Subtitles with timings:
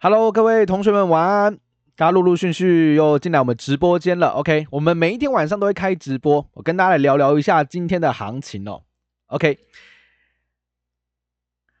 [0.00, 1.58] Hello，各位同学们，晚安！
[1.96, 4.28] 大家陆陆续续又进来我们直播间了。
[4.28, 8.82] OK，我们每一天晚上都会开直播，我跟大家来聊聊一下今天的行情哦。
[9.26, 9.58] OK，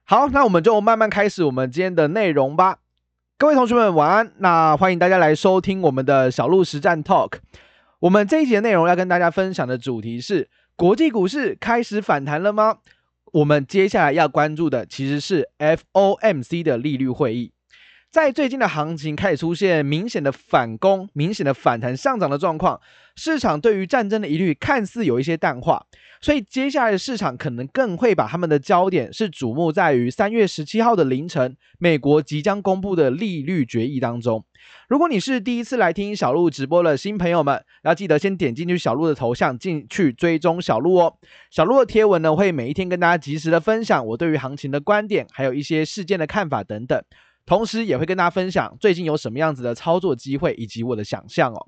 [0.02, 2.78] 好，那我们就慢慢开始我们今天的内容吧。
[3.38, 4.32] 各位同学们，晚安！
[4.38, 7.34] 那欢迎大家来收听我们的小鹿实战 Talk。
[8.00, 12.78] 我们这一集的内容要跟大家分享的主题是：国际股市开始反弹了吗？
[13.26, 17.52] 我们接下来要关注的其实是 FOMC 的利率会议。
[18.10, 22.80] 在最近的行情开始出现明显的反攻、明显的反弹上涨的状况，
[23.14, 25.84] 市场对于战争的疑虑看似有一些淡化，
[26.22, 34.42] 所以接下来的市场可能更会把他们的焦点是瞩目在于三月十七号的凌晨，美国即将公布的利率决议当中。
[34.88, 41.14] 如果你是第一次来听小鹿直播的新朋友们，要记得先点进去小鹿的头像进去追踪小鹿哦。
[41.50, 47.02] 小鹿的贴文呢，会每一天跟大家及时的分享我对于行情的观点，还有一些事件的看法等等。
[47.48, 51.66] 同时也会跟大家分享最近有什么样子的操作机会以及我的想象哦。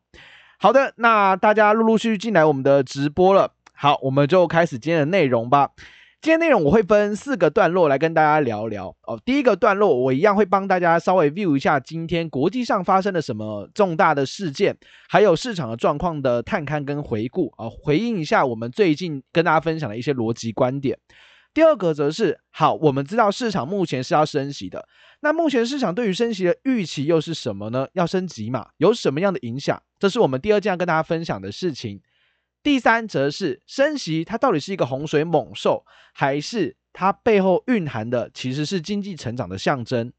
[0.59, 5.71] 好的，那大家陆陆续续进来我们的直播了，好，我们就开始今天的内容吧。
[6.21, 9.19] 今天内容我会分四个段落来跟大家聊聊哦。
[9.25, 14.77] 第一个段落我一样会帮大家稍微 view 一下今天国际上发生了什么重大的事件，
[15.09, 20.99] 还有市场的状况的探勘跟回顾啊、哦，回应一下我们最近跟大家分享的一些逻辑观点。
[21.53, 24.87] 第二个则是好，我们知道市场目前是要升息的。
[25.21, 27.89] 那目前市场对于升息的预期又是什么呢？
[27.93, 28.69] 要升级嘛？
[28.77, 29.83] 有什么样的影响？
[29.99, 32.01] 这是我们第二件要跟大家分享的事情。
[32.63, 35.85] 第三则是升息，它到底是一个洪水猛兽，
[36.15, 40.13] 还是它背后蕴含的其实是经济成长的象征？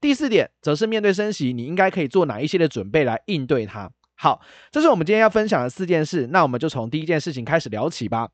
[0.00, 3.90] 第四点则是面对升息，你应该可以做哪一些的准备来应对它？
[4.16, 6.26] 好，这是我们今天要分享的四件事。
[6.28, 8.28] 那我们就从第一件事情开始聊起吧。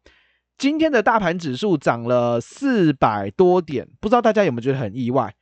[0.59, 5.33] 今天的大盘指数涨了四百多点，不知道大家有没有觉得很意外？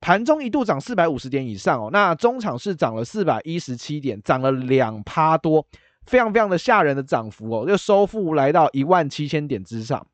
[0.00, 5.64] 盘中一度涨四百五十点以上哦，那中场是涨了四百一十七点，涨了两趴多，
[6.06, 10.04] 非常非常的吓人的涨幅哦，就收复来到一万七千点之上。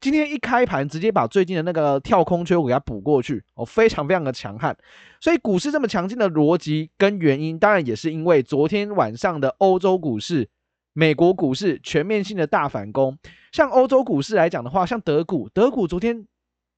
[0.00, 4.74] 今天一开盘直接把最近的那个跳空缺口给它补过去哦，非常非常的强悍。
[5.20, 10.48] 所以股市这么强劲的逻辑跟原因，当然也是因为昨天晚上的欧洲股市、
[10.96, 13.18] 美国股市全面性的大反攻。
[13.52, 16.26] 像欧洲股市来讲的话，像德股，德股昨天。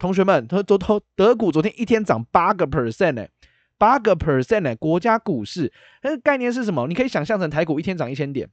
[0.00, 3.26] 同学们，他都都德股昨天一天涨八个 percent 呢，
[3.78, 5.72] 八个 percent 呢，国家股市，
[6.04, 6.86] 那个概念是什么？
[6.86, 8.48] 你可以想象成台股一天涨一千点，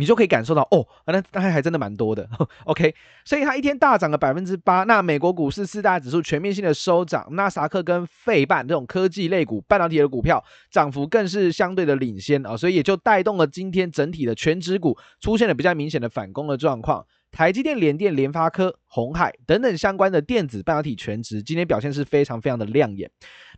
[0.00, 2.28] 你就可以感受到哦，那那还还真的蛮多的。
[2.64, 2.94] OK，
[3.24, 4.84] 所以它一天大涨了百分之八。
[4.84, 17.06] 那美国股市四大指数全面性的收涨，纳斯达克跟费半这种科技类股、半导体的股票涨幅更是相对的领先啊，所以也就带动了今天整体的全指股出现了比较明显的反攻的状况。
[17.30, 23.08] 台积电、联电、联发科、鸿海等等相关的电子半导体全值，今天表现是非常非常的亮眼。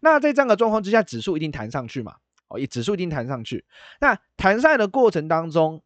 [0.03, 2.16] 那在这样的状况之下，指数一定弹上去嘛？
[2.48, 3.64] 哦，也指数一定弹上去。
[3.98, 5.82] 那弹上的过程当中，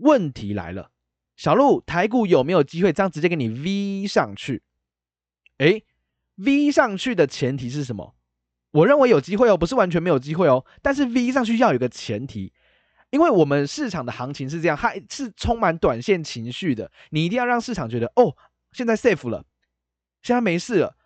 [0.00, 0.90] 问题来了，
[1.36, 4.62] 小鹿台股有没有机会这样直接给你 V 上去？
[5.58, 5.84] 诶
[6.36, 8.14] ，V 上去的前提是什么？
[8.72, 10.64] 我认为有机会哦，不是完全没有机会哦。
[10.82, 12.52] 但是 V 上去要有个前提。
[13.10, 16.90] 因为我们市场的行情是这样，它是充满短线情绪的。
[17.10, 18.36] 你一定要让市场觉得，哦，
[18.72, 19.44] 现在 safe 了，
[20.22, 20.96] 现在没事了，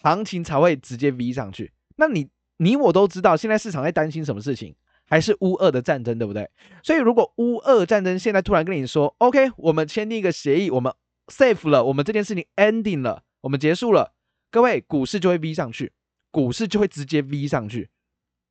[0.00, 1.72] 行情才会直接 V 上去。
[1.96, 4.76] 那你你我都知道，现在市场在担心什么事情？
[5.08, 6.48] 还是乌俄的战争，对不对？
[6.82, 10.92] 所以如果乌俄战争现在突然跟你说，OK，我们签订一个协议，我们
[11.26, 14.12] safe 了，我们这件事情 ending 了，我们结束了，
[14.50, 15.92] 各位股市就会 V 上去，
[16.30, 17.88] 股市就会直接 V 上去。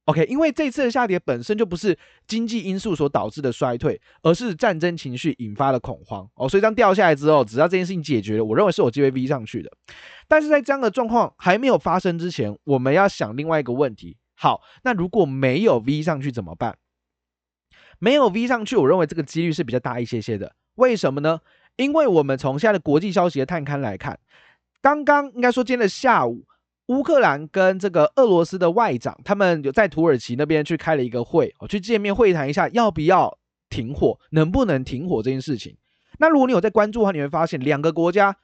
[0.05, 1.97] OK，因为这次的下跌本身就不是
[2.27, 9.69] 经济因素所导致的衰退，而是战争情绪引发的恐慌哦，所以当掉下来之后，只要这件事情解决了，我认为是有机会 V 上去的。
[10.25, 16.77] 但是在这样的状况还没有发生之前，我们要想另外一个问题：好，那如果没有 V 上去怎么办？
[17.99, 20.55] 没有 V 上去，我认为这个几率是比较大一些些的。
[20.75, 21.41] 为什么呢？
[21.75, 24.19] 因为我们从现在的国际消息的探勘来看，
[24.81, 26.45] 刚刚应该说今天的下午。
[26.87, 33.37] 乌克兰跟这个俄罗斯的外长，他们有在土耳其那边去开了一个会，哦，去见面会谈一下要不要
[33.69, 35.75] 停火，能不能停火这件事情。
[36.17, 38.37] 那如果你有在关注的话，你会发现两个国家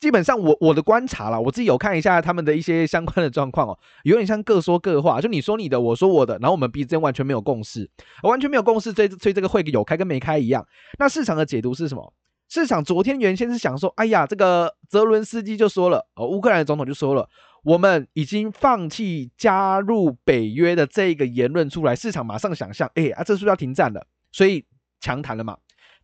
[0.00, 7.88] 基本上我我的观察啦，我自己有看一下他们的一些相关的状况哦， 有点像各说各话，就你说你的，我说我的，然后我们彼此间完全没有共识，
[8.22, 10.66] 完全没有共识，所以所以这个会有开跟没开一样。
[10.98, 12.12] 那市场的解读是什么？
[12.48, 17.28] 市场昨天原先是想说，哎呀，这个泽伦斯基就说了，哦，乌克兰总统就说了。
[17.62, 24.06] 我们已经放弃加入北约的这个言论出来，市场马上想象，哎啊，这是不是要停战了？
[24.32, 24.64] 所以
[24.98, 25.58] 强谈了嘛。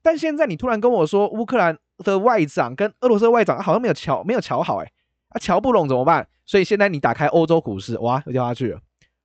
[0.06, 4.92] 但现在你突然跟我说，乌克兰的外长跟俄罗斯外长好像没有瞧没有瞧好，哎，
[5.30, 6.24] 啊，瞧不拢怎么办？
[6.46, 8.78] 所以现在你打开欧洲股市，哇，又掉下去了。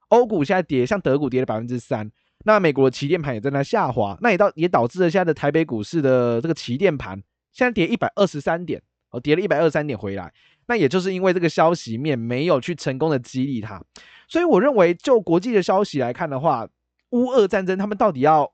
[0.07, 2.09] 欧股现在跌，像德股跌了百分之三，
[2.45, 7.21] 那美国的旗舰盘也在那下滑，那也到也导致了现在的台北股市的这个旗舰盘
[7.53, 8.81] 现在跌一百二十三点，
[9.11, 10.33] 哦，跌了一百二十三点回来，
[10.65, 13.79] 那也就是因为这个消息面没有去成功的激励它，
[14.27, 16.67] 所以我认为就国际的消息来看的话，
[17.11, 18.51] 乌俄战争他们到底要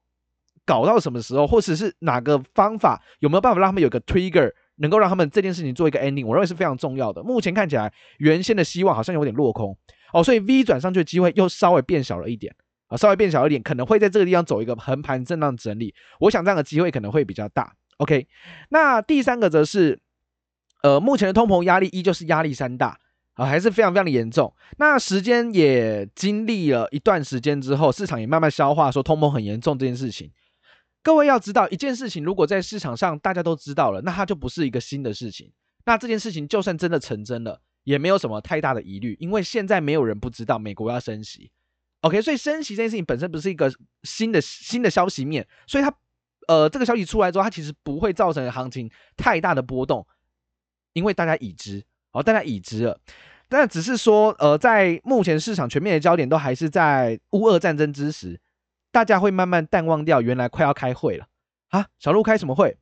[0.67, 4.51] 搞到什么时候，或者是哪个方法，有没有办法让他们有个 trigger？
[4.79, 7.23] 能够让他们这件事情做一个 ending，我认为是非常重要的。
[7.23, 9.75] 目前看起来，原先的希望好像有点落空
[10.13, 12.55] 哦，所以 V 转上去的机会又稍微变小了一点
[12.85, 15.95] 啊，稍微变小一点，可能会在这个地方走一个横盘震荡整理。
[16.19, 17.73] 我想这样的机会可能会比较大。
[17.97, 18.27] OK，
[18.69, 19.99] 那第三个则是，
[20.83, 22.99] 呃，目前的通膨压力依旧是压力山大
[23.33, 24.53] 啊，还是非常非常的严重。
[24.77, 30.29] 那时间也经历了一段时间之后，市场也慢慢消化说通膨很严重这件事情。
[31.07, 35.49] 各位要知道一件事情，如果在市场上大家都知道了，那它就不是一个新的事情。
[35.85, 41.49] 那这件事情就算真的成真了，也没有什么太大的疑虑，因为现在没有人不知道美国要升息。
[42.01, 43.73] OK，所以升息这件事情本身不是一个
[44.03, 45.95] 新的新的消息面，所以它
[46.49, 50.05] 呃这个消息出来之后，它其实不会造成行情太大的波动，
[50.91, 52.99] 因为大家已知，好，大家已知了。
[53.47, 58.41] 但只是说呃在目前市场全面的焦点都还是在乌俄战争之时。
[58.91, 61.27] 大家会慢慢淡忘掉，原来快要开会了
[61.69, 61.87] 啊！
[61.99, 62.77] 小鹿开什么会？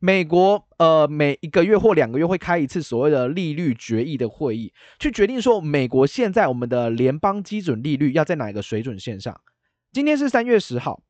[0.00, 9.40] 美国呃，每一个月或两个月会开一次所谓的利率决议的会议，去决定说美国现在我们的联邦基准利率要在哪一个水准线上。
[9.92, 11.02] 今天是三月十号，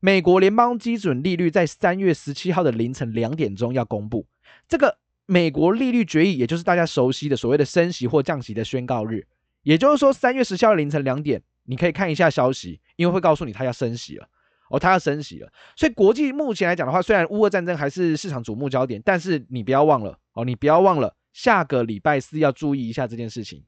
[0.00, 4.26] 美国联邦基准利率在三月十七号的凌晨两点钟要公布。
[4.66, 4.96] 这个
[5.26, 9.26] 美国利率决议，也就是大家熟悉的所谓的升息或降息的宣告日，
[9.62, 11.42] 也就是说三月十七号凌晨两点。
[11.68, 14.26] 你可以看一下消息，因为会告诉你他要升息了
[14.70, 15.52] 哦，他要升息了。
[15.76, 23.62] 所以国际目前来讲的话，虽然乌俄战争还是市场瞩目焦点，但是你不要忘了哦，你不要忘了下个礼拜四要注意一下这件事情。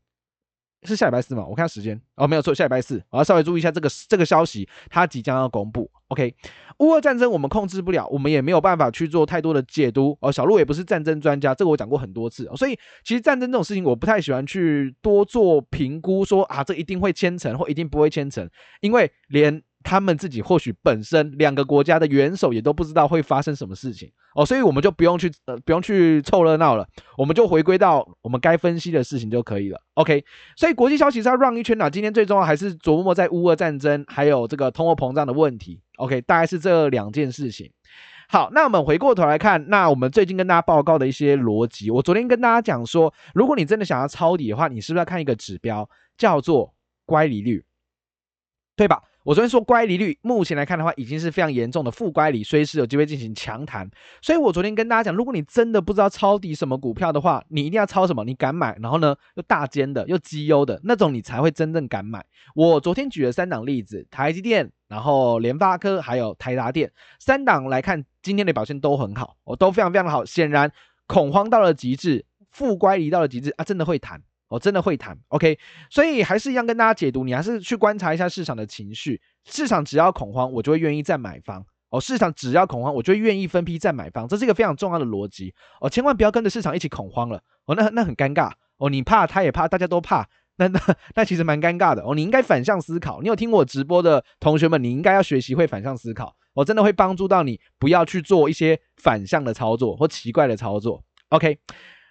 [0.84, 1.44] 是下礼拜四嘛？
[1.46, 5.90] 我看时间哦，没有错，下礼拜四，我要稍微注意一下这个这个消息，它即将要公布。
[6.08, 6.34] OK，
[6.78, 10.16] 乌俄战争我们控制不了，我们也没有办法去做太多的解读。
[10.20, 12.50] 哦，小鹿也不是战争专家，这个我讲过很多次。
[12.56, 18.48] 所以其实战争这种事情，我不太喜欢去多做评估说，说啊，这一定会牵成或一定不会牵成，
[18.80, 19.62] 因为连。
[19.82, 26.86] 他们自己或许本身两个国家的元首也都不知道会发生什么事情哦，所以我们就不用去呃不用去凑热闹了，
[27.16, 29.80] 我们就回归到我们该分析的事情就可以了。
[29.94, 30.24] OK，
[30.56, 35.80] 所以国际消息是要 run 一圈啊，今天最重要还是琢磨在乌俄战争还有这个通货膨胀的问题。
[35.96, 37.70] OK，大概是这两件事情。
[38.28, 46.72] 好，那我们回过头来看，那我们最近跟大家报告的一些逻辑，我昨天跟大家讲说，如果你真的想要抄底的话，你是不是要看一个指标叫做
[47.06, 47.64] 乖离率，
[48.76, 49.02] 对吧？
[49.22, 53.88] 我昨天说乖离率，目前来看的话，已经是非常严重的负乖离，随时有机会进行强弹。
[54.22, 58.24] 所以我昨天跟大家讲，如果你真的不知道抄底什么股票的话，你一定要抄什么？
[58.24, 62.24] 你敢买，然后呢又大间的又绩优的那种，你才会真正敢买。
[62.54, 70.24] 我昨天举了三档例子，台积电，然后联发科，还有台达电，三档来看今天的表现都很好，我都非常非常好。
[70.24, 70.72] 显然
[71.06, 74.22] 恐慌到了极致，负乖离到了极致啊，真的会弹。
[74.50, 75.56] 我、哦、真的会谈，OK，
[75.88, 79.22] 所以还是一样跟大家解读，你还是去观察一下市场的情绪。
[79.48, 81.64] 市场只要恐慌，我就会愿意再买方。
[81.90, 85.54] 哦，市场只要恐慌，我就会愿意分批再买方，这是一个非常重要的逻辑。
[85.80, 87.40] 哦，千万不要跟着市场一起恐慌了。
[87.66, 88.50] 哦，那那很尴尬。
[88.78, 90.80] 哦，你怕，他也怕，大家都怕，那那
[91.14, 92.02] 那其实蛮尴尬的。
[92.02, 93.22] 哦，你应该反向思考。
[93.22, 96.34] 你有听我直播的同学们，你应该要学习会反向思考。
[96.54, 101.04] 我、哦、真的会帮助到你，不要去做一些反向的操作或奇怪的操作。
[101.28, 101.60] OK。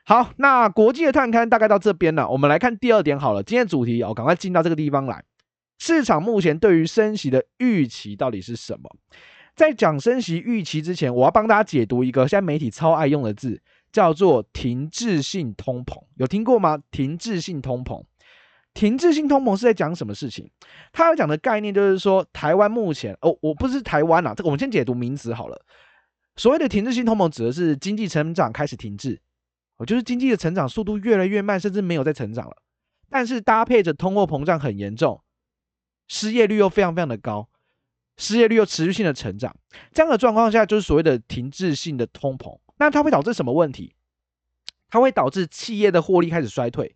[0.10, 2.28] 好，那国际的探勘大概到这边了。
[2.28, 3.44] 我们来看第二点好了。
[3.44, 5.24] 今天主题哦，赶快进到这个地方来。
[5.78, 8.90] 市场目前对于升息的预期到底是什么？
[9.56, 13.62] 在讲升息预期之前，我要帮大家解读一个现在媒体超爱用的字，
[13.92, 16.02] 叫做停滞性通膨。
[16.16, 16.82] 有听过吗？
[16.90, 18.04] 停滞性通膨，
[18.74, 20.50] 停滞性通膨是在讲什么事情？
[20.92, 25.64] 他要讲的概念就是说，台湾目前哦，我不是台湾啊，这个我们先解读名词好了。
[26.36, 29.22] 所谓的停滞性通膨指的是经济成长开始停滞。
[29.80, 32.58] 我就是经济的成长速度越来越慢，甚至没有在成长了。
[33.10, 35.24] 但是搭配着通货膨胀很严重，
[36.08, 37.50] 失业率又非常非常的高，
[38.18, 39.56] 失业率又持续性的成长，
[39.94, 42.60] 这样的状况下就是所谓的停滞性的通膨。
[42.78, 43.96] 那它会导致什么问题？
[44.90, 46.96] 它会导致企业的获利开始衰退。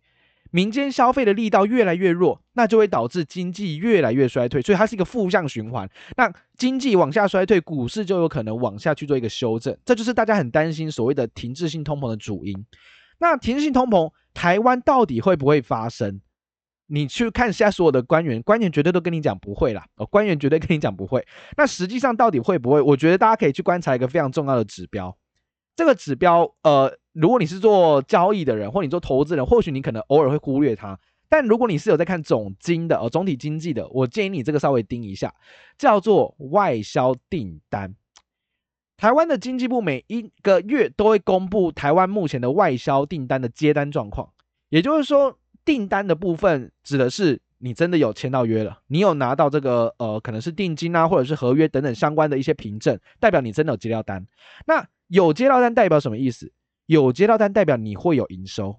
[0.54, 5.90] 民间消费的力道越来越弱，那就会导致经济越来越衰退，所以它是一个负向循环。
[6.16, 12.54] 那经济往下衰退，股市就有可能往下去做一个修正，这就是大家很担心所谓的停滞性通膨的主因。
[13.18, 16.20] 那停滞性通膨，台湾到底会不会发生？
[16.86, 19.84] 你去看一下所有的官员，官员绝对都跟你讲不会啦。
[19.96, 21.26] 哦，官员绝对跟你讲不会。
[21.56, 22.80] 那实际上到底会不会？
[22.80, 25.18] 我觉得大家可以去观察一个非常重要的指标。
[25.74, 26.96] 这个指标，呃。
[27.14, 35.32] 如果你是做交易的人，或你做投资人，或许你可能偶尔会忽略它，但如果你是有在看总经的呃，总体经济的，我建议你这个稍微盯一下，
[35.78, 37.94] 叫做外销订单。
[38.96, 44.28] 台湾的经济部每一个月都会公布台湾目前的外销订单的接单状况，
[44.68, 54.26] 也就是说，订单的部分指的是你真的有签到约了，你有拿到这个呃，可能是定金啊，或者是合约等等相关的一些凭证，代表你真的有接到单。
[54.66, 56.52] 那有接到单代表什么意思？
[56.86, 58.76] 有接到单代表你会有营收，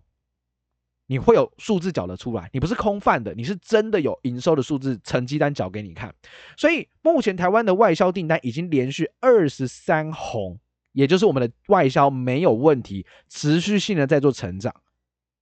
[1.08, 6.14] 你会有数字缴得出来，你不是空泛的，你是真的有营收的数字成绩单缴给你看。
[6.58, 10.60] 所以目前台湾的外销订单已经连续二十三红，
[10.92, 14.74] 也就是我们的外销没有问题，持续性的在做成长，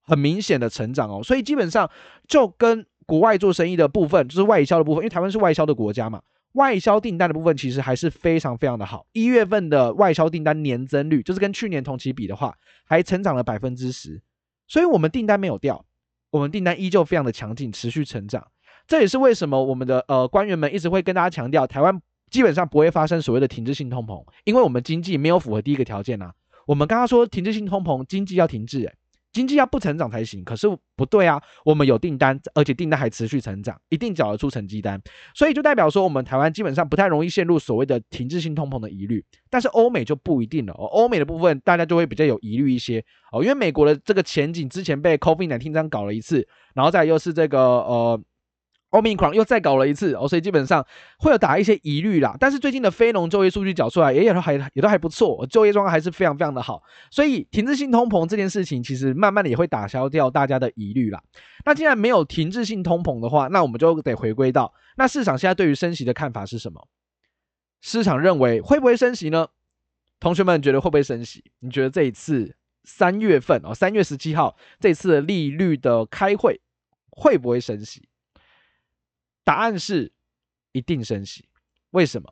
[0.01, 1.21] 很明显的成长哦。
[1.23, 1.89] 所以基本上
[2.27, 6.21] 就跟国外做生意的部分，就是外销的部分，因为台湾是外销的国家嘛。
[6.53, 12.55] 外销订单的部分其实还是非常非常的好，一月份的外销订单年增率就是跟去年同期比的话，
[12.85, 14.21] 还成长了百分之十，
[14.67, 15.85] 所以我们订单没有掉，
[16.29, 18.47] 我们订单依旧非常的强劲，持续成长。
[18.87, 26.33] 这也是为什么我们的呃官员们一直会跟大家强调，台湾基本上不会发生所谓的停滞性通膨，因为我们经济没有符合第一个条件呐、啊。
[26.67, 28.93] 我们刚刚说停滞性通膨，经济要停滞，诶。
[29.33, 35.01] 经济要不成长才行，可是不对啊，我们有订单，而且订单还持续成长，一定缴得出成绩单，
[35.33, 48.21] 所以就代表说我们台湾基本上不太容易陷入所谓的停滞性通膨的疑虑，但是欧美就不一定了哦，欧美的部分大家就会比较有疑虑一些哦，因为美国的这个前景之前被 COVID-19 这样搞了一次，然后再又是这个呃。
[48.93, 50.85] Omicron 又再搞了一次哦，所以基本上
[51.17, 52.37] 会有打一些疑虑啦。
[52.39, 56.81] 但是最近的非农就业数据缴出来，也也都还也都还不错，就业状况还是非常非常的好。
[57.09, 61.21] 所以停滞性通膨这件事情，其实慢慢的也会打消掉大家的疑虑啦。
[61.65, 66.87] 那既然没有停滞性通膨的话，那我们就得回归到那市场现在对于升息的看法是什么？
[67.81, 69.47] 市场认为会不会升息呢？
[70.19, 71.43] 同学们觉得会不会升息？
[71.59, 76.61] 你觉得这一次三月份哦，三月十七号这次的利率的开会
[77.09, 78.07] 会不会升息？
[79.43, 80.11] 答案是
[80.71, 81.45] 一定升息，
[81.91, 82.29] 为什么？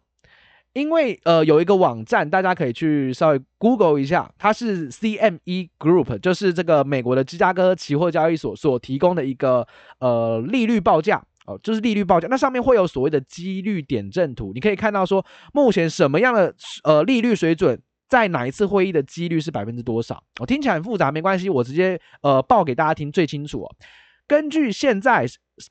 [0.74, 9.68] 因为呃有一个网站，大家可以去稍微 Google 一下，它是 CME Group，就是这个美国的芝加哥期货交易所所提供的一个
[10.00, 12.30] 呃利率报价哦，就是利率报价。
[12.30, 17.78] 那上面会有所谓的几率点阵图，你可以看到说目前什么样的呃利率水准，
[18.08, 20.24] 在哪一次会议的几率是百分之多少？
[20.40, 23.76] 我、哦、听起来很复杂，没关系，我直接呃报给大家听最清楚哦。
[24.32, 25.26] 根据现在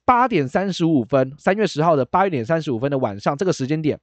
[0.05, 3.99] 八点三十五分，三月十号的八点三十五分的晚上这个时间点，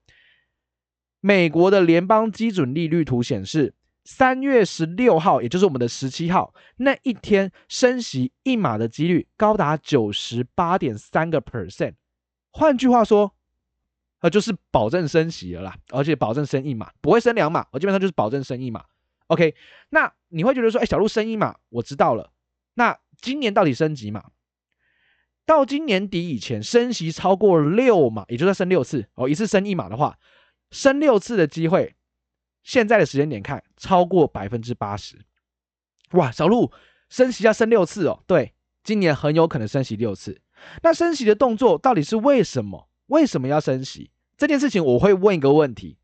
[1.19, 11.93] 美国的联邦基准利率图显示，三月十六号，也就是我们的十七号那一天升息一码的几率高达九十八点三个 percent。
[12.49, 13.31] 换句话说，
[14.21, 18.85] 呃，就是保证升息了啦，而且保证升一码，不会升两码，我基本上就是保证升一码。
[19.27, 19.53] OK，
[19.89, 22.31] 那你会觉得说，哎，小鹿升一码，我知道了。
[22.73, 24.31] 那今年到底升几码？
[25.47, 30.19] 到今年底以前，升息超过六码，也就是升六次哦，一次升一码的话，
[30.71, 31.95] 升六次的机会，
[32.63, 35.25] 现在的时间点看，超过百分之八十。
[36.11, 36.73] 哇，小路
[37.09, 40.41] 升息要升六次哦，对，今年很有可能升息六次。
[40.83, 42.89] 那升息的动作到底是为什么？
[43.05, 44.11] 为什么要升息？
[44.37, 45.97] 这件事情我会问一个问题，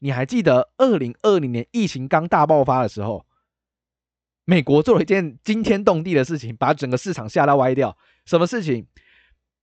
[0.00, 3.24] 你还记得二零二零年疫情刚大爆发的时候，
[4.44, 7.96] 美国做了一件惊天动地的事情，把整个市场吓到歪掉。
[8.30, 8.86] 什么事情？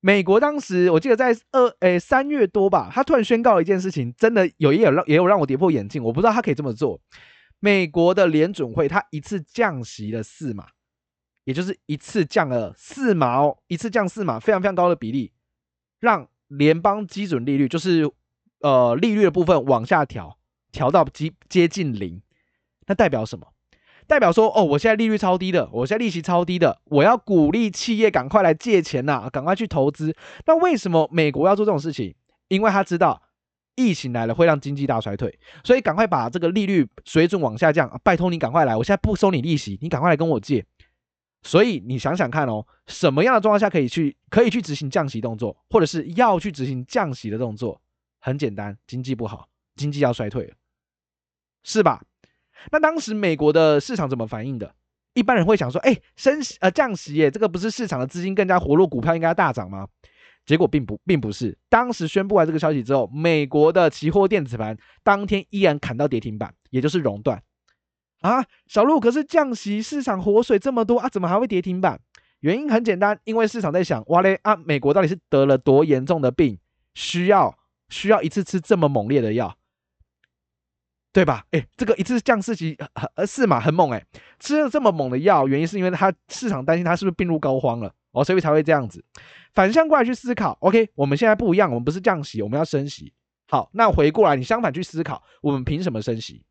[0.02, 6.04] 美国当时我记得在二诶三月多吧，他突然宣告了一件事情，真的有也有让也有让我跌破眼镜。
[6.04, 7.00] 我不知道他可以这么做。
[7.62, 10.68] 美国的联准会他一次降息了四码，
[11.46, 15.32] 也就是一次降了四毛，一次降四码，非常非常高的比例，
[16.02, 18.12] 让联邦基准利率就是
[18.60, 20.38] 呃利率的部分往下调，
[20.74, 22.22] 调到接接近零。
[22.86, 23.48] 那代表什么？
[24.08, 30.16] 代表说，哦，我现在利率超低的，我现在利息超低的，我要鼓励企业赶快来借钱呐、赶快去投资。
[30.46, 32.16] 那为什么美国要做这种事情？
[32.48, 33.22] 因为他知道
[33.76, 38.00] 疫情来了会让经济大衰退，所以赶快把这个利率水准往下降。
[38.04, 40.66] 拜托你赶快来，我现在不收你利息，你赶快来跟我借。
[41.44, 47.82] 所以你想想看哦，什么样的状况下可以去可以去执行降息动作，或者是要去执行降息的动作？
[48.20, 50.56] 很简单，经济不好，经济要衰退了，
[51.64, 52.02] 是吧？
[52.72, 54.74] 那当时美国的市场怎么反应的？
[55.14, 59.88] 一般人会想说：“哎，升息呃降息耶，这个不是市场的资金更加活络，股票应该大涨吗？”
[60.46, 61.58] 结果并不并不是。
[61.70, 67.42] 当时宣布完这个消息之后，美国的期货电子盘当天依然砍到跌停板，也就是熔断。
[68.22, 72.00] 啊，小路，可是降息市场活水这么多啊，怎么还会跌停板？
[72.40, 76.58] 原因很简单，因为市场在想：哇嘞啊，美国到底是得了多严重的病，
[76.94, 77.58] 需要
[77.90, 79.58] 需要一次吃这么猛烈的药？
[81.18, 81.44] 对吧？
[81.50, 82.78] 哎，这个一次降四级，
[83.16, 84.06] 呃，是嘛，很猛哎，
[84.40, 87.92] 吃了这么猛的药，原因是因为它市场担心它是不是病入膏肓了？
[88.12, 89.04] 哦，所以才会这样子。
[89.52, 93.12] 反向过来去思考，OK，我们现在不一样，我们不是降息，我们要升息。
[93.48, 96.46] 好，那回过来，你相反去思考，我们凭什么升息？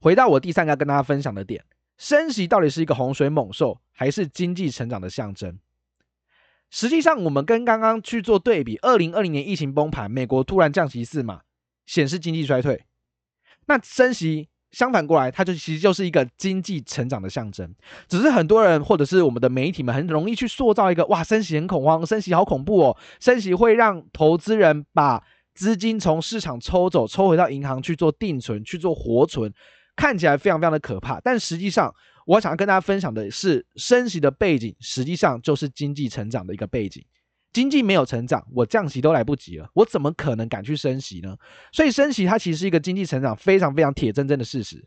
[0.00, 1.62] 回到我第三个跟大家分享的点，
[1.98, 5.58] 升息到底是一个洪水猛兽，还是经济成长的象征？
[6.70, 11.42] 实际上，我们跟刚刚去做对比，二零二零年疫情崩盘，美国突然降息四嘛，
[11.84, 12.86] 显示经济衰退。
[13.66, 17.74] 那升息相反过来，它就其实就是一个经济成长的象征。
[18.08, 25.22] 只是很多人或者是我们的媒体们很容易去塑造一个哇，升息很恐慌，升息好恐怖哦，升息会让投资人把
[25.54, 29.52] 资金从市场抽走，抽回到银行去做定存，去做活存，
[29.94, 31.20] 看起来非常非常的可怕。
[31.20, 37.04] 但实际上，我想要跟大家分享的是，升息的背景实际上就是经济成长的一个背景。
[37.52, 41.36] 经济没有成长，我降息都来不及了，我怎么可能敢去升息呢？
[41.72, 44.82] 所以升息它其实是一个经济成长非常非常铁铮铮的事实，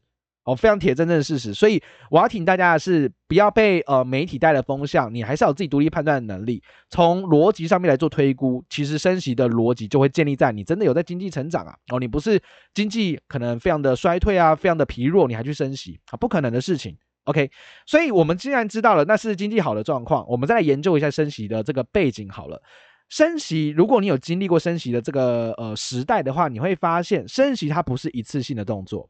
[0.46, 1.54] 哦，非常铁铮铮的事实。
[1.54, 6.64] 所以我要提醒大家的是，不要被呃媒体带了风向，你还是要有自己独立判断的能力。
[6.90, 12.42] 从逻辑上面来做推估，其实升息的逻辑就会建立在你真的有在经济成长啊，哦，你不是
[12.74, 16.98] 经济可能非常的衰退啊，非常的疲弱，你还去升息啊，不可能的事情。
[17.26, 17.52] OK，
[17.86, 22.62] 所以我们既然知道了那是经济好的状况，我们再来研究一下升息的这个背景好了。
[23.10, 29.10] 升息，如果你有经历过升息的这个呃时代的话，你会发现升息它不是一次性的动作。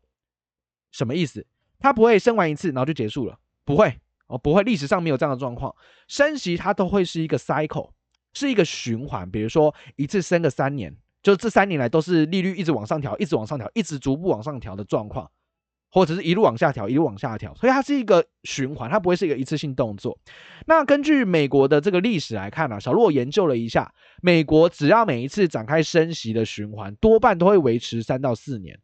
[0.91, 1.45] 什么意思？
[1.79, 5.74] 它不会升完一次然后就结束了，不会哦，不会，历史上没有这样的状况。
[6.07, 7.89] 升息它都会是一个 cycle，
[8.34, 9.29] 是一个循环。
[9.29, 15.29] 比如说一次升个三年，就这三年来都是利率一直往上调，一直往上调，一直逐步往上调的状况。
[15.96, 20.20] 或者是一路往下调，一路往下调，所以它是一个循环，它不会是一个一次性动作。
[20.66, 23.90] 那根据美国的这个历史来看呢、啊，小洛研究了一下，
[24.22, 28.78] 美国只要每一次展开升息的循环，多半都会维持三到四年。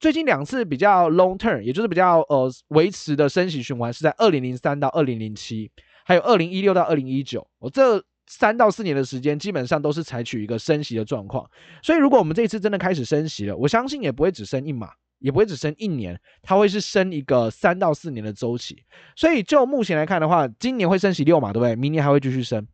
[0.00, 5.70] 最近两次比较 long term，也就是比较呃维持的升息循环是在二零零三到二零零七，
[6.04, 7.46] 还有二零一六到二零一九。
[7.60, 11.48] 我这三到四年的时间，基本上都是采取一个升息的状况。
[11.80, 14.90] 所以如果我们这一次真的开始升息了，我相信也不会只升一码。
[15.18, 18.84] 也不会只升一年，它会是升一个三到四年的周期。
[19.14, 21.76] 所以就目前来看的话，今年会升息六嘛，对不对？
[21.76, 22.66] 明年还会继续升，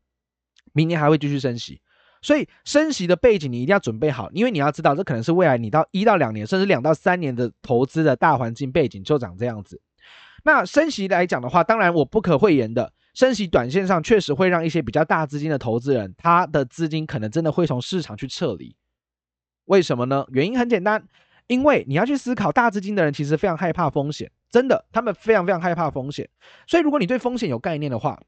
[0.73, 1.81] 明年还会继续升息。
[2.21, 9.81] 所以升息的背景你一定要准备好，因为你要知道，这可能是未来你到一到两年，甚至两到三年的投资的大环境背景就长这样子。
[10.45, 18.77] 那升息来讲的话，当然我不可讳言的，升息短线上确实会让一些比较大资金的投资人，他的资金可能真的会从市场去撤离。
[19.65, 20.25] 为什么呢？
[20.33, 21.07] 原因很简单。
[21.53, 26.27] 因为你要去思考，大资金的人其实非常害怕风险，真的，他们非常非常害怕风险。
[26.67, 28.19] 所以，如果你对风险有概念的话，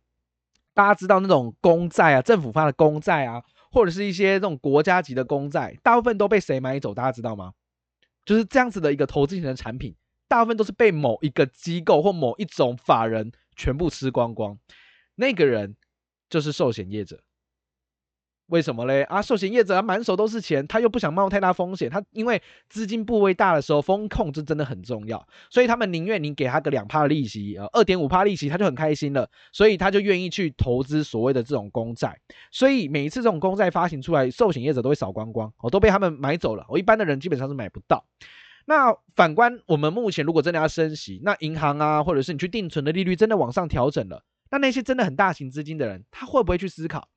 [0.75, 6.93] 大家知道那种公债啊，政府发的公债啊，或者是一些这种国家级的公债，大部分都被谁买走？
[6.93, 7.55] 大家知道吗？
[8.27, 9.97] 就是这样子的一个投资型的产品，
[10.29, 14.59] 大部分都是被某一个机构或某一种法人全部吃光光。
[15.15, 15.75] 那个人
[16.29, 17.24] 就是寿险业者。
[18.47, 19.03] 为什么嘞？
[19.05, 32.19] 啊，寿险业者他满手都是钱，他又不想冒太大风险，他因为资金部位大的时候，风控这真的很重要，所以他们宁愿你给他个两趴利息，呃，二点五趴利息，他就很开心了，所以他就愿意去投资所谓的这种公债，
[32.51, 38.05] 所以每一次这种公债发行出来，寿险业者都会扫光光，哦、都被他们买走了，我、一般的人基本上是买不到。
[38.67, 47.09] 那反观我们目前如果真的要升息，那银行啊，或者是你去定存的利率真的往上调整了，那那些真的很大型资金的人，他会不会去思考？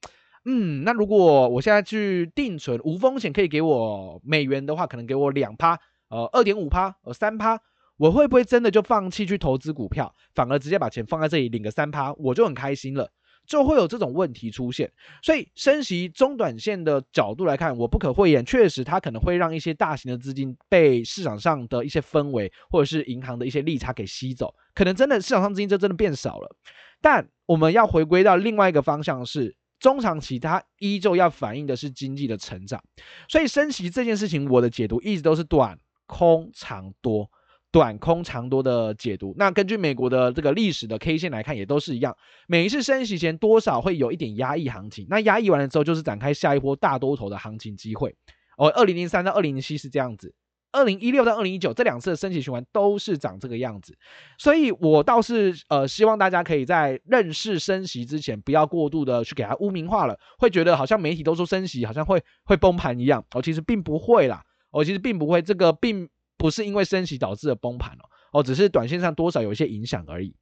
[0.50, 7.60] 嗯，那如果我现在去定存，无风险可以给我美元的话，可能给我两趴，呃，二点五趴，呃，三趴，
[7.98, 13.12] 我会不会真的就放弃去投资股票，反而直接把钱放在这里领个三趴，我就很开心了？
[13.46, 14.90] 就会有这种问题出现。
[15.22, 26.56] 所以升息中短线的角度来看，我不可讳言，确实它可能会让一些大型的资金被市场上的一些氛围或者是银行的一些利差给吸走，可能真的市场上资金就真的变少了。
[27.02, 29.58] 但我们要回归到另外一个方向是。
[29.80, 32.84] 中长期它依旧要反映的是经济的成长，
[33.30, 37.30] 所以升息这件事情，我的解读一直都是短空长多，
[37.72, 39.36] 短空长多的解读。
[39.38, 42.16] 那根据美国的这个历史的 K 线来看，也都是一样，
[42.48, 48.16] 每一次升息前多少会有一点压抑行情，那压抑完了之后，就是展开下一波大多头的行情机会。
[48.58, 50.34] 哦，二零零三到二零零七是这样子。
[50.78, 53.98] 二零一六到二零一九这两次的升息循环都是长这个样子，
[54.38, 70.36] 所以我倒是呃希望大家可以在认识升息之前，不要过度的去给它污名化了，会觉得好像媒体都说升息好像会会崩盘一样哦，其实并不会啦，哦，其实并不会，这个并不是因为升息导致的崩盘哦，哦，只是短线上多少有一些影响而已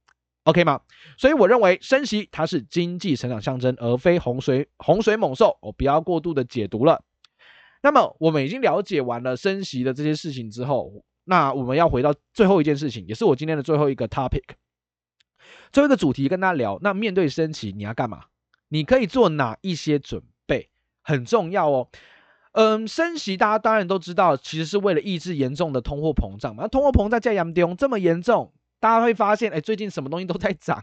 [0.44, 0.80] ，OK 吗？
[1.16, 7.02] 所以我认为升息它是经济成长象征，而非洪水洪水猛兽，哦，不要过度的解读了。
[7.86, 14.42] 那么我们已经了解完了升息的这些事情之后，那我们要回到最后一件事情，也是我今天的最后一个 topic，
[15.70, 16.80] 最后一个主题跟大家聊。
[16.82, 18.24] 那面对升息，你要干嘛？
[18.66, 20.68] 你可以做哪一些准备？
[21.00, 21.88] 很重要哦。
[22.50, 26.64] 嗯，升息大家当然都知道，其实是为了抑制严重的通货膨胀嘛。
[26.64, 30.82] 那通货膨胀在亚洲这么严重，大家会发现，哎，最近什么东西都在涨，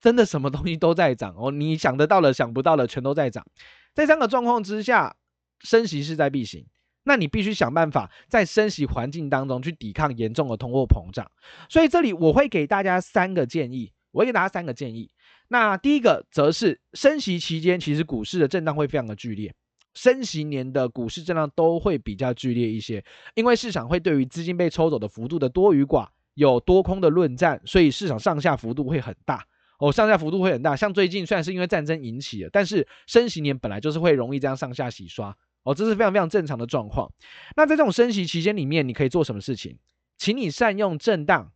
[0.00, 1.52] 真的什么东西都在涨哦。
[1.52, 3.46] 你想得到的、想不到的，全都在涨。
[3.94, 5.14] 在这样的状况之下，
[5.60, 6.66] 升息势在必行。
[7.04, 11.30] 那你必须想办法在升息环境当中去抵抗严重的通货膨胀。
[11.68, 15.10] 所以这里我会给大家三个建议，我会给大家三个建议。
[15.48, 19.54] 那第一个则是升息期间，其实股市的震荡会非常的剧烈。
[19.94, 23.02] 升息年的股市震荡都会比较剧烈一些，
[23.34, 29.46] 因为市场会对于资金被抽走的幅度的多与寡有多空的论战，所以市场上下幅度会很大
[29.78, 30.74] 哦，上下幅度会很大。
[30.76, 35.34] 像最近虽然是因为战争引起的，但是升息年本来就是会容易这样上下洗刷
[35.66, 37.10] 哦，这是非常非常正常的状况。
[37.56, 39.78] 那在这种升息期间里面，你可以做什么事情？
[40.16, 41.50] 请你善用震荡，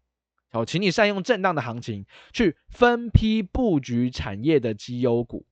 [0.50, 5.46] 哦，请你善用震荡的行情去分批布局产业的绩优股。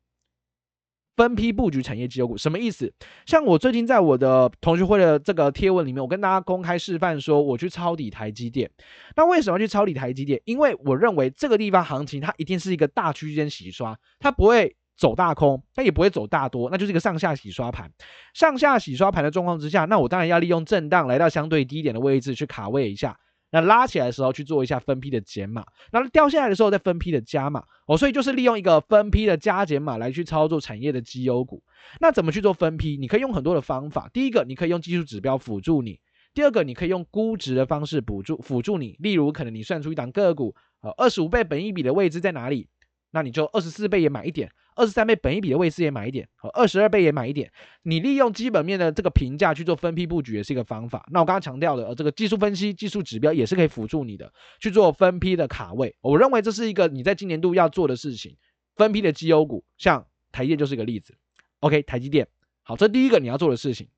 [1.16, 2.92] 分批布局产业绩优股什么意思？
[3.27, 8.71] 像我最近在我的同学会的这个贴文里面，我跟大家公开示范说，我去抄底台积电。
[9.16, 10.40] 那为什么要去抄底台积电？
[10.44, 17.90] 因为我认为这个地方行情它一定是一个大区间洗刷，它不会走大空，它也不会走大多，那就是一个上下洗刷盘。
[18.34, 23.18] 上下洗刷盘的状况之下，那我当然要利用震荡来到相对低点的位置去卡位一下。
[23.50, 31.62] 那拉起来的时候去做一下分批的减码，然后掉下来的时候再分批的加码哦，所以就是利用一个分批的加减码来去操作产业的绩优股。
[31.98, 32.98] 那怎么去做分批？
[32.98, 34.11] 你可以用很多的方法。
[34.12, 35.94] 第一个，你可以用技术指标辅助你；
[36.34, 38.96] 第二个，你可以用估值的方式辅助辅助你。
[38.98, 42.68] 例如，可能你算出一档个股，呃，二十五倍本一比的位置在哪里？
[43.11, 44.50] 那你就二十四倍也买一点。
[44.78, 47.50] 二十三倍本一比的位置也买一点，和，二十二倍也买一点。
[47.82, 51.04] 你利用基本面的这个评价去做分批布局也是一个方法。
[51.10, 55.96] 那我刚刚强调的，呃，这个技术分析、技术指标也是可以辅助你的去做分批的卡位。
[56.00, 58.36] 我认为这是一个你在今年度要做的事情。
[58.76, 61.12] 分批的绩优股，像台电就是一个例子。
[61.58, 62.28] OK，台积电，
[62.62, 63.88] 好，这第一个你要做的事情。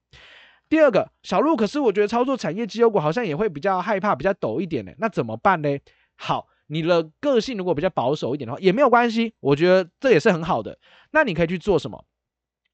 [0.71, 4.93] 第二个，小路，可是我觉得操作产业绩优股好像也会比较害怕，比较抖一点呢。
[4.97, 5.69] 那怎么办呢？
[6.17, 6.47] 好。
[6.71, 10.79] 你的个性如果比较保守一点的话，也没有关系，我觉得这也是很好的。
[11.11, 12.07] 那你可以去做什么？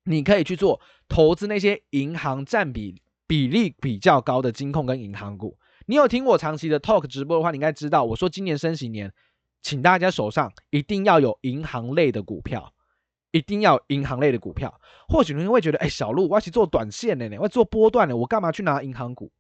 [0.05, 5.57] 你可以去做投资那些银行占比比例比较高的金控跟银行股。
[5.87, 9.13] 你有听我长期的 talk 直播的话，你应该知道，我说今年升息年，
[9.63, 12.75] 请大家手上一定要有银行类的股票，
[13.31, 14.79] 一定要银行类的股票。
[15.09, 19.33] 或许你会觉得，哎，小路，我要去做短线的呢，我要做波段的，我干嘛去拿银行股？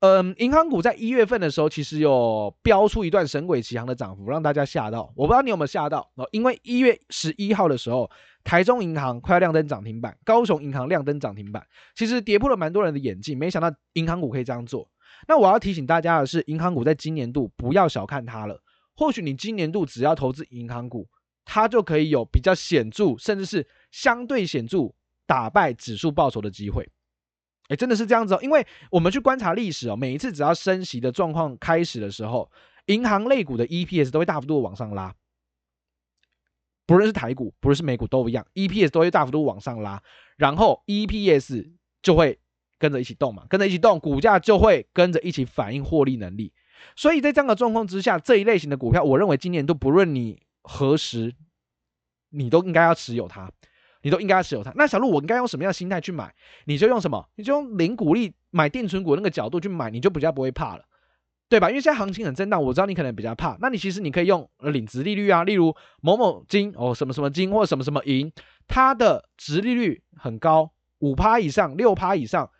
[0.00, 5.12] 嗯，银行股在一月份的时候，其实有飙出一段神鬼奇航的涨幅，让大家吓到。
[5.14, 6.26] 我不知道你有没有吓到哦？
[6.32, 8.10] 因为一月十一号的时候，
[8.42, 13.38] 台中银行快要亮灯涨停板，高雄银行亮灯涨停板，其实跌破了蛮多人的眼镜。
[13.38, 14.88] 没想到银行股可以这样做。
[15.28, 18.58] 那我要提醒大家的是，银行股在今年度不要小看它了。
[18.96, 21.06] 或许你今年度只要投资银行股，
[21.44, 24.90] 它就可以有比较显著，甚至是相对显著
[25.26, 26.88] 打败指数报酬的机会。
[27.70, 32.50] 哎，真的是这样子哦，因为我们去观察历史哦，每一次只要升息的状况开始的时候，
[32.86, 35.14] 银行类股的 EPS 都会大幅度往上拉，
[36.84, 40.02] 不论是台股，不论是美股都一样，EPS 都会大幅度往上拉，
[40.36, 41.70] 然后 EPS
[42.02, 42.40] 就会
[42.76, 46.52] 跟着一起动嘛，跟着一起动，股价就会跟着一起反映获利能力。
[46.96, 51.36] 所以在这样的状况之下，这一类型的股票，我认为今年都不论你何时，
[52.30, 53.52] 你都应该要持有它。
[54.02, 54.72] 你都应该持有它。
[54.76, 56.34] 那小路，我应该用什么样的心态去买？
[56.64, 57.28] 你就用什么？
[57.36, 60.84] 你就用零股利买定存股那个角度去买，你就比较不会怕了，
[61.48, 61.68] 对吧？
[61.68, 63.58] 因为现在行情很震荡，我知道你可能比较怕。
[63.60, 68.32] 那你其实你可以用领殖利率啊，例如某某金哦，什么什么金或什么什么银，
[68.66, 72.50] 它的殖利率很高，五趴以上，六趴以上。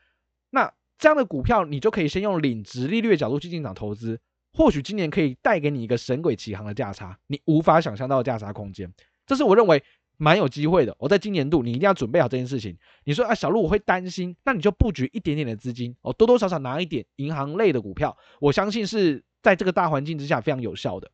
[0.50, 4.20] 那这样的股票，你就可以先用领殖利率的角度去进场投资，
[4.52, 8.92] 或许今年可以带给你一个神鬼奇航的价差，你无法想象到的价差空间。
[9.26, 9.82] 这是我认为。
[10.22, 12.76] 蛮有机会的，我在今年度你一定要准备好这件事情。
[13.04, 21.10] 你说啊，小路我会担心，那你就布局一点点的资金哦，多多少少拿一点银行类的股票，我相信是在这个大环境之下非常有效的。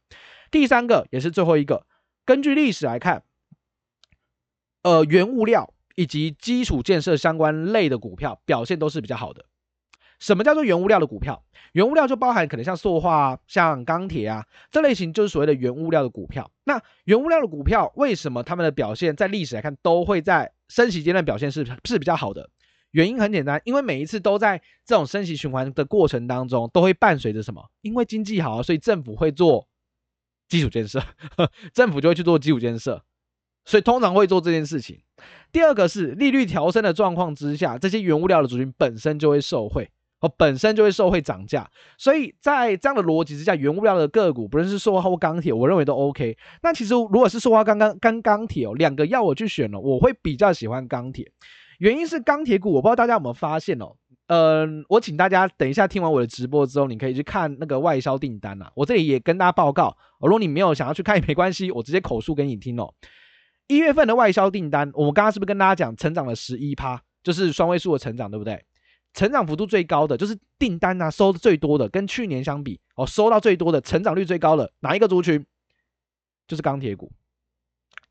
[0.50, 1.86] 第三个也是最后一个，
[2.24, 3.22] 根据历史来看，
[4.82, 9.44] 呃，原物料以及基础建设相关类的股票表现都是比较好的。
[10.18, 11.44] 什么叫做原物料的股票？
[11.72, 16.50] 原物料就包含可能像塑化、像钢铁啊这类型，就是所谓的原物料的股票。
[16.64, 22.48] 那原物料的股票为什么他们的表现在历史来看都会在升息阶段表现是是比较好的？
[22.92, 27.68] 原因很简单，因为每一次都在这种升息循环的过程当中，都会伴随着什么？
[27.82, 29.68] 因为经济好，啊所以政府会做
[30.48, 31.02] 基础建设，
[31.74, 33.02] 政府就会去做基础建设，
[33.66, 35.02] 所以通常会做这件事情。
[35.52, 39.90] 第二个是利率调升的状况之下，这些原物料的族群本身就会受惠。
[40.20, 46.38] 哦，本身就会受惠涨价，所以在这样的逻辑之下，原物料的个股，不论是塑化或钢铁，我认为都 OK。
[46.62, 51.30] 那其实如果是塑化刚刚跟钢铁哦，两个要我去选呢，我会比较喜欢钢铁，
[51.78, 53.92] 原因是钢铁股，我不知道大家有没有发现哦。
[54.28, 58.72] 嗯、我请大家等一下听完我的直播之后，你可以去看那个外销订单啊。
[58.74, 62.92] 我这里也跟大家报告，如果你没有想要去看也没关系，我直接口述给你听哦。
[63.68, 68.64] 一月份的外销订单，我们刚刚是不是跟大家讲成长了十一趴，就是双位数的成长，对不对？
[69.16, 75.46] 成长幅度最高的就是订单啊，收的最多的，跟去年相比哦，收到最多的，成长率最高的哪一个族群？
[76.46, 77.10] 就是钢铁股。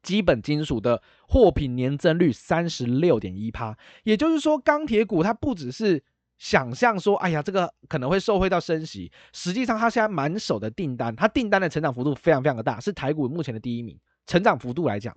[0.02, 6.04] 基本金属的货品年增率三十六点一趴，也就是说，钢铁股它不只是
[6.40, 15.16] 想象说，哎呀，这个可能会受惠到升息，实际上它现在满手的订单，它订单的成长幅度非常非常的大，是台股目前的第一名，成长幅度来讲。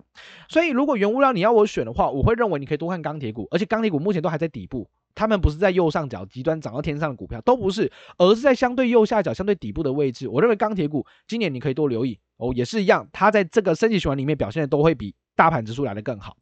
[0.49, 4.87] 所以，如果原物料你要我选的话，我会认为你可以多看钢铁股，而且钢铁股目前都还在底部。
[5.19, 10.29] 他们不是在右上角极端涨到天上的股票，都不是，而是在相对右下角、相对底部的位置。
[10.29, 16.37] 我认为钢铁股今年你可以多留意哦，也是一样，它在这个升级循环里面表现的都会比大盘指数来得更好。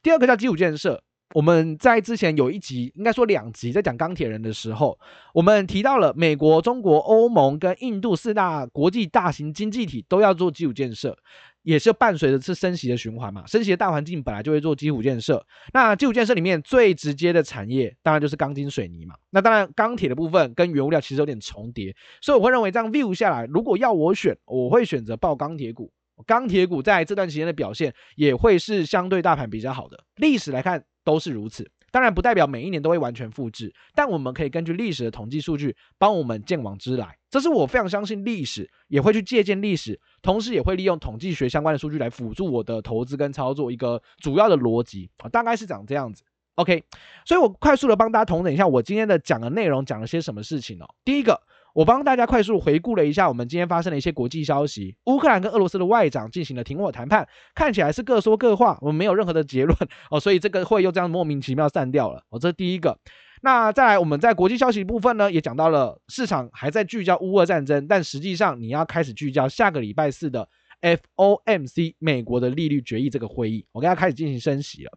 [0.00, 1.02] 第二个叫基础建设，
[1.34, 4.96] 我们在之前有一集，应该说两集，在讲钢铁人的时候，
[5.34, 11.18] 我们提到了美国、中国、欧盟跟印度四大国际大型经济体都要做基础建设。
[11.62, 15.44] 也是伴随着是升息的循环嘛，升息的大环境本来就会做基础建设。
[15.72, 19.14] 那基础建设里面最直接的产业，当然就是钢筋水泥嘛。
[19.30, 25.92] 那当然钢铁的部分跟原物料其实有点重叠，所以我会认为这样 view 下来，如果要我选，我会选择报钢铁股。
[26.26, 31.70] 钢铁股在这段时间的表现也会是相对大盘比较好的，历史来看都是如此。
[31.90, 37.16] 当然不代表每一年都会完全复制，但我们可以根据历史的统计数据帮我们见往知来。
[37.30, 46.22] 这是我非常相信历史，也会去借鉴历史，同时也会利用统计学相关的数据来辅助我的投资跟操作一个主要的逻辑啊，大概是长这样子。
[46.56, 46.84] OK，
[47.24, 50.94] 所以我快速的帮大家统整一下我今天的讲的内容讲了些什么事情哦。
[51.04, 51.40] 第一个。
[51.74, 54.96] 我帮大家快速回顾了一下我们今天发生的一些国际消息。
[55.06, 59.76] 乌克兰跟俄罗斯的外长进行了停火谈判，看起来是各说各话，我们没有任何的结论
[60.10, 62.38] 哦，所以这个会又这样莫名其妙散掉了哦。
[62.38, 62.98] 这是第一个。
[63.42, 70.46] 那再来，我们在国际消息部分呢，也讲到了市场还在聚焦乌俄战争，但实际上你要开始聚焦下个礼拜四的
[70.82, 74.92] FOMC 美国的利率决议这个会议，我跟大家开始进行升息了。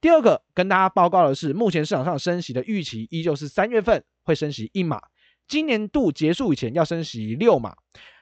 [0.00, 5.00] 第二个跟大家报告的是，目前市场上升息的预期依旧是三月份会升息一码。
[5.48, 7.74] 今年度结束以前要升息六码，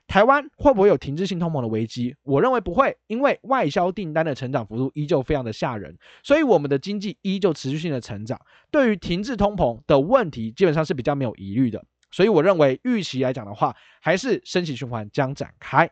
[0.07, 2.15] 台湾会不会有停滞性通膨的危机？
[2.23, 8.41] 我认为不会，因为外销订单的成长幅度依旧非常的吓人，所以我们的经济依旧持续性的成长。
[8.71, 11.85] 对于停滞通膨的问题，基本上是比较没有疑虑的。
[12.13, 15.91] 所以我认为预期来讲的话，还是升息循环将展开。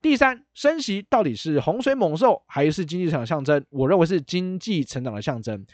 [0.00, 3.62] 第三，升息到底是洪水猛兽还是经济成长象征？
[3.68, 5.66] 我认为是经济成长的象征。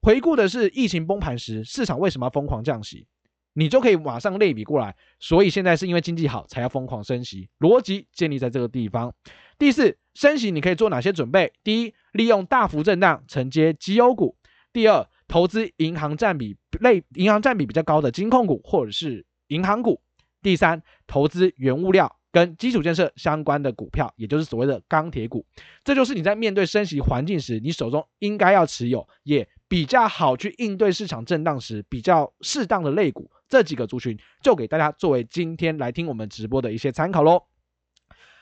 [0.00, 3.06] 回顾的是疫情崩盘时，市场为什么要疯狂降息？
[3.54, 9.14] 你就可以马上类比过来，所以现在是因为经济好才要疯狂升息，逻辑建立在这个地方。
[9.58, 11.52] 第四，升息你可以做哪些准备？
[11.62, 14.34] 第一，利用大幅震荡承接绩优股；
[14.72, 20.00] 第二，投资银行占比类银行占比比较高的金控股或者是银行股；
[20.42, 25.46] 第三，投资原物料跟基础建设相关的股票，也就是所谓的钢铁股。
[25.84, 33.30] 这就是你在面对升息环境时，你手中应该要持有，也比较好去应对市场震荡时比较适当的类股。
[33.54, 37.44] 这几个族群就给大家作为今天来听我们直播的一些参考喽。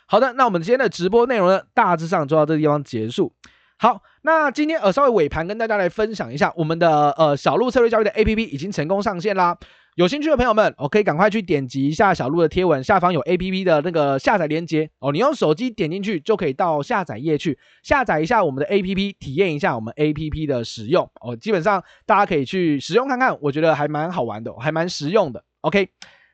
[0.07, 3.35] 好的，那我们今天的直播内容呢，大致上就到这个地方结束。
[3.77, 9.59] 好，那今天呃稍微尾盘跟大家来分享一下我们的呃小鹿策略交易的 APP 已经成功上线啦。
[9.95, 15.13] 有兴趣的朋友们，我可以赶快去点击一下小鹿的贴文，下方有 APP 的那个下载链接哦。
[15.13, 21.37] 你用手机点进去就可以到下载页去下载一下我们的 APP，体验一下我们 APP 的使用哦。
[21.37, 25.45] 基本上大家可以去使用看看，我觉得还蛮好玩的，还蛮实用的。
[25.61, 25.91] OK，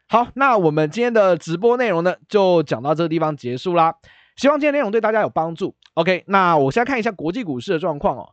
[0.07, 3.97] 好，那我们今天的直播内容呢，就讲到这个地方结束啦。
[4.37, 5.75] 希望今天内容对大家有帮助。
[5.95, 8.29] OK，那我现在看一下国际股市的状况哦，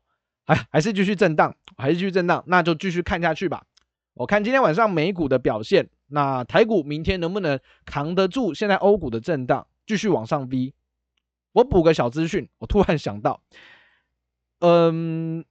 [0.45, 3.63] 哎，还是继续震荡，还是继续震荡，那就继续看下去吧。
[4.15, 10.73] 我看今天晚上美股的表现，那台股明天能不能扛得住现在欧股的震荡，继续往上 V？
[11.51, 13.41] 我补个小资讯，我突然想到，
[14.59, 15.43] 嗯，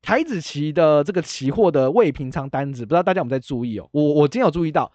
[0.00, 3.86] 台子期的这个期货的未平仓单子，不知道大家有没有在注意哦？
[3.92, 4.90] 我我今天有注意到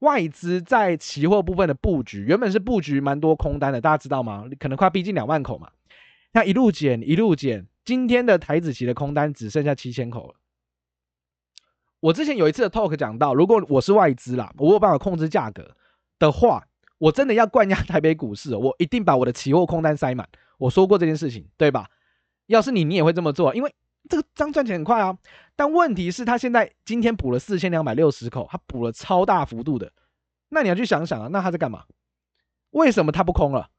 [0.00, 4.44] 外资在期货部分的布局，原本是布局蛮多空单的，大家知道吗？
[4.58, 5.70] 可能快逼近两万口嘛，
[6.32, 10.34] 那一路减一路减，今天的台子期的空单只剩下七千口了。
[12.00, 15.76] 我之前有一次的 talk 讲到，如果我是外资啦，我有办法控制价格
[16.18, 16.66] 的话，
[16.98, 20.28] 我真的要灌压 台北股市，我一定把我的期货空单塞满。
[20.58, 21.90] 我说过这件事情，对吧？
[22.46, 23.74] 要是你，你也会这么做，因为
[24.08, 25.16] 这个张赚钱很快啊。
[25.54, 29.92] 但问题是，他现在今天补了四千两百六十口，他补了超大幅度的。
[30.48, 31.84] 那你要去想想啊，那他在干嘛？
[32.70, 33.70] 为什么他不空了？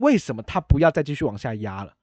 [0.00, 1.94] 为什么他不要再继续往下压了？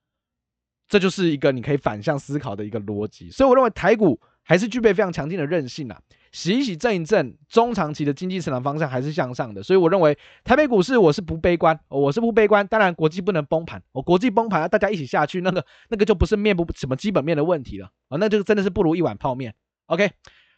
[0.87, 3.29] 这就是一个你可以反向思考的一个逻辑。
[3.29, 5.99] 所以我认为台股还是具备非常强劲的韧性啊。
[6.31, 12.65] 洗一洗，震一震，中长期的经济成长方向还是向上的，所以我认为台北股市我是不悲观，我是不悲观。
[12.67, 19.53] 当然，国际不能崩盘，我国际崩盘，大家一起下去，那个那个就不是面部什么基本面的问题了啊，那就真的是不如一碗泡面。
[19.87, 20.09] OK，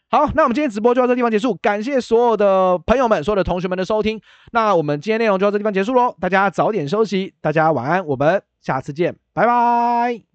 [0.08, 4.20] 好，那我们今天直播就到这地方结束，感谢所有的朋友们、所有的同学们的收听。
[4.52, 10.33] 那我们今天内容就到这地方结束喽，大家早点休息，大家晚安，我们下次见，拜拜。